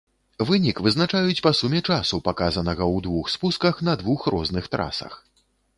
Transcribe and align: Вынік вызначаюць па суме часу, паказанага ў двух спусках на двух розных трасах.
Вынік 0.49 0.79
вызначаюць 0.87 1.43
па 1.47 1.51
суме 1.59 1.81
часу, 1.89 2.21
паказанага 2.31 2.83
ў 2.95 3.07
двух 3.09 3.25
спусках 3.37 3.75
на 3.91 4.01
двух 4.03 4.19
розных 4.37 4.65
трасах. 4.77 5.13